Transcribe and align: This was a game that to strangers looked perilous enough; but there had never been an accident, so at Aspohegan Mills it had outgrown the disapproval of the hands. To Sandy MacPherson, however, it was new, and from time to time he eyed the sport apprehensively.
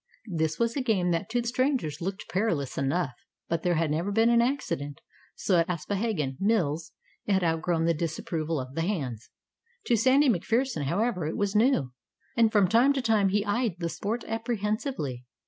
This 0.33 0.57
was 0.57 0.75
a 0.75 0.81
game 0.81 1.11
that 1.11 1.29
to 1.29 1.43
strangers 1.43 2.01
looked 2.01 2.27
perilous 2.27 2.75
enough; 2.75 3.13
but 3.47 3.61
there 3.61 3.75
had 3.75 3.91
never 3.91 4.11
been 4.11 4.31
an 4.31 4.41
accident, 4.41 4.99
so 5.35 5.59
at 5.59 5.69
Aspohegan 5.69 6.37
Mills 6.39 6.93
it 7.27 7.33
had 7.33 7.43
outgrown 7.43 7.85
the 7.85 7.93
disapproval 7.93 8.59
of 8.59 8.73
the 8.73 8.81
hands. 8.81 9.29
To 9.85 9.95
Sandy 9.95 10.27
MacPherson, 10.27 10.85
however, 10.85 11.27
it 11.27 11.37
was 11.37 11.55
new, 11.55 11.93
and 12.35 12.51
from 12.51 12.67
time 12.67 12.93
to 12.93 13.01
time 13.03 13.29
he 13.29 13.45
eyed 13.45 13.75
the 13.77 13.89
sport 13.89 14.23
apprehensively. 14.27 15.23